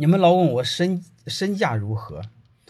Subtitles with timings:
[0.00, 2.22] 你们老问我身身价如何，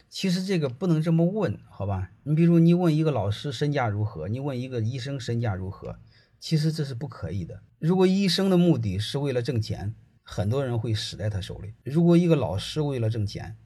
[0.08, 2.10] 其实这个不能这么问，好吧？
[2.22, 5.98] 你比如你问一个老师身价如何，你问一个医生身价如何，
[6.40, 7.60] 其实这是不可以的。
[7.78, 13.58] 如果医生的目的是为了挣钱，很多人会死在他手里；如果一个老师为了挣钱，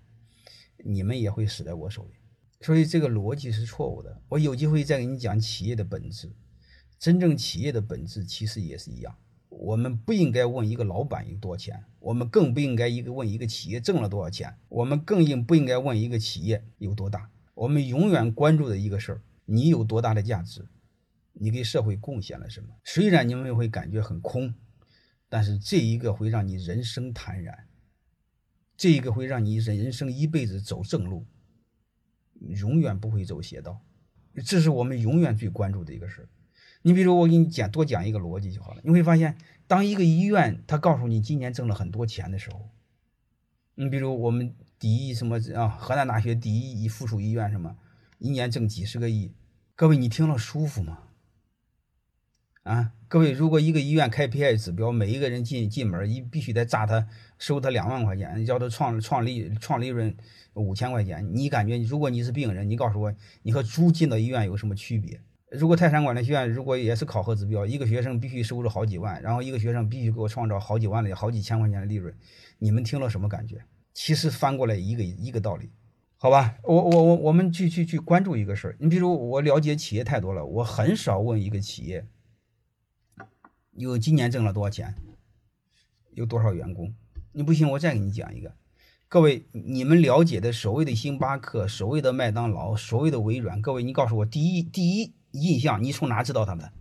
[0.78, 2.14] 你们也会死在我手里。
[2.62, 4.20] 所以这个逻辑是错误的。
[4.30, 6.32] 我有机会再给你讲企业的本质，
[6.98, 9.14] 真正企业的本质其实也是一样。
[9.58, 17.30] 我们不应该问一个老板有多少钱，我们更不应该一个问一个企业挣了多少钱，我们更应不应该问一个企业有多大。
[17.54, 20.66] 我们永远关注的一个事儿，你有多大的价值，
[21.34, 22.68] 你给社会贡献了什么？
[22.82, 24.54] 虽然你们会感觉很空，
[25.28, 27.68] 但是这一个会让你人生坦然，
[28.76, 31.26] 这一个会让你人生一辈子走正路，
[32.40, 33.80] 永远不会走邪道。
[34.44, 36.28] 这是我们永远最关注的一个事儿。
[36.82, 39.36] 你比如我给你讲多讲一个逻辑就好了，你会发现，
[39.66, 42.68] 当一个医院他告诉你今年挣了很多钱的时候，
[43.76, 47.76] 你比如我们第一什么啊，河南大学第一附属医院什么，
[48.18, 49.32] 一年挣几十个亿，
[49.76, 50.98] 各位你听了舒服吗？
[52.64, 57.08] 啊，各位如果一个医院开 P I 指标，每一个人进进门一必须得扎他
[57.38, 60.16] 收他两万块钱，叫他创创利创利润
[60.54, 65.20] 五千块钱，你感觉如果你是病人，你告诉我你和猪进到医院有什么区别？
[65.54, 72.14] 如果泰山管理学院如果也是考核指标，一个学生必须收入好几万，然后一个学生必须给我创造好几万的好几千块钱的利润，
[72.58, 73.62] 你们听了什么感觉？
[73.92, 75.68] 其实翻过来一个一个道理，
[76.16, 76.56] 好吧？
[76.62, 82.06] 我我我我们去去去关注一个事儿，你比如我了解企业太多了，我很少问一个企业
[83.72, 84.94] 有今年挣了多少钱，
[86.14, 86.94] 有多少员工。
[87.32, 88.54] 你不信，我再给你讲一个，
[89.06, 95.12] 各位你们了解的所谓的星巴克、所谓的麦当劳、所谓的微软，各位你告诉我，第一第一。
[95.32, 96.72] 印象，你从哪知道他的？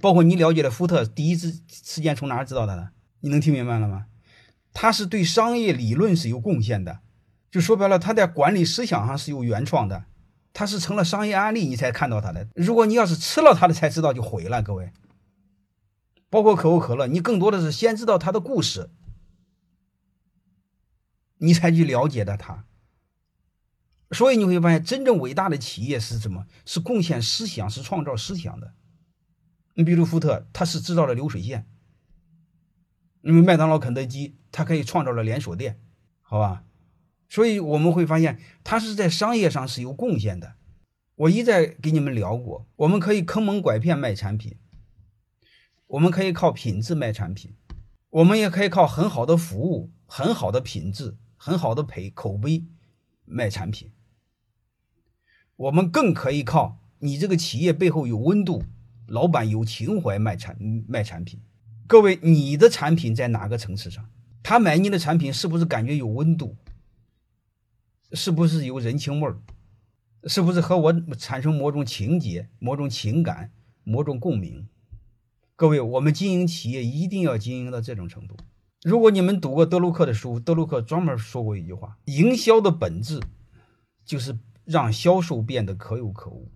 [0.00, 2.90] 包括你了解的福特，第一次事件从哪知道他的？
[3.20, 4.06] 你能听明白了吗？
[4.72, 7.00] 他是对商业理论是有贡献的，
[7.50, 10.04] 就说白了，他在管理思想上是有原创的，
[10.52, 12.46] 他是成了商业案例，你才看到他的。
[12.54, 14.62] 如果你要是吃了他的才知道，就毁了。
[14.62, 14.92] 各位，
[16.30, 18.90] 包括可口可乐，你更多的是先知道他的故事，
[21.38, 22.66] 你才去了解的他。
[24.10, 26.46] 所以你会发现，真正伟大的企业是什么？
[26.64, 28.72] 是贡献思想，是创造思想的。
[29.74, 31.62] 你比如福特，它是制造了流水线；
[33.20, 35.78] 因为麦当劳、肯德基，它可以创造了连锁店，
[36.22, 36.64] 好吧？
[37.28, 40.54] 所以我们会发现，它是在商业上是有贡献的。
[41.14, 44.56] 我一再给你们聊过，我们可以坑蒙拐骗卖产品，
[45.86, 47.54] 我们可以靠品质卖产品，
[48.08, 52.64] 我们也可以靠很好的服务、很好的品质、很好的培口碑
[53.26, 53.92] 卖产品。
[55.58, 58.62] 我们更可以靠你这个企业背后有温度，
[59.08, 61.40] 老板有情怀卖产卖产品。
[61.88, 64.08] 各位，你的产品在哪个层次上？
[64.44, 66.54] 他买你的产品是不是感觉有温度？
[68.12, 69.40] 是不是有人情味儿？
[70.24, 73.50] 是不是和我产生某种情节、某种情感、
[73.82, 74.68] 某种共鸣？
[75.56, 78.36] 各位，我们经营企业一定要经营到这种程度。
[78.84, 83.20] 如果你们读过德鲁克的书，德鲁克专门说过一句话：营销的本质
[84.04, 84.38] 就是。
[84.68, 86.50] 让销售变得可有可无，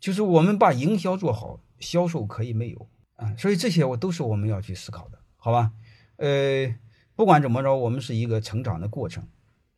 [0.00, 3.34] 就是我们把营销做好，销售可以没有啊。
[3.36, 5.72] 所以这些我都是我们要去思考的，好吧？
[6.16, 6.74] 呃，
[7.14, 9.28] 不管怎么着，我们是一个成长的过程，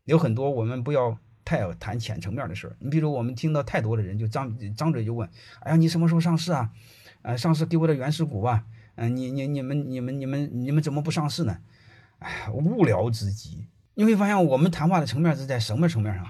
[0.04, 2.76] 有很多我们不要太谈浅层面的事儿。
[2.78, 5.28] 你比如我们听到太多的人就张张嘴就问
[5.62, 6.70] ：“哎呀，你什么时候上市啊？
[7.22, 8.64] 呃，上市给我点原始股吧。
[8.94, 11.58] 嗯，你你你们你们你们你们怎么不上市呢？”
[12.20, 13.66] 哎，无聊之极。
[13.94, 16.24] 你会发现，我们谈话的层面是在什么层面上？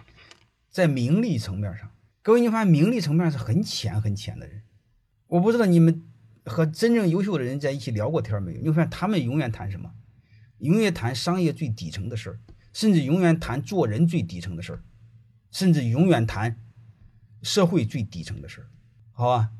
[0.70, 1.91] 在名利层面上，
[2.22, 4.62] 各位，你发现名利层面是很浅很浅的人。
[5.26, 6.03] 我不知道你们
[6.44, 8.60] 和真正优秀的人在一起聊过天没有？
[8.60, 9.92] 你发现他们永远谈什么？
[10.58, 12.38] 永远谈商业最底层的事儿，
[12.72, 14.82] 甚至永远谈做人最底层的事儿，
[15.50, 16.56] 甚至永远谈
[17.42, 18.66] 社会最底层的事儿，
[19.12, 19.50] 好吧？